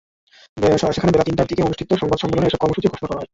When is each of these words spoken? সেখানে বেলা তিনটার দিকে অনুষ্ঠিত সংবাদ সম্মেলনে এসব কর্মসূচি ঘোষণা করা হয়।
সেখানে 0.89 1.13
বেলা 1.13 1.27
তিনটার 1.27 1.49
দিকে 1.49 1.65
অনুষ্ঠিত 1.65 1.89
সংবাদ 1.93 2.17
সম্মেলনে 2.19 2.47
এসব 2.47 2.61
কর্মসূচি 2.61 2.87
ঘোষণা 2.87 3.07
করা 3.07 3.19
হয়। 3.19 3.29